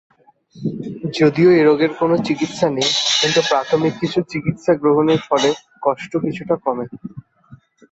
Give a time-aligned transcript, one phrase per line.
[1.17, 5.49] যদিও এ রোগের কোনো চিকিৎসা নেই কিন্তু প্রাথমিক কিছু চিকিৎসা গ্রহণের ফলে
[5.83, 6.85] কষ্ট কিছুটা কমে।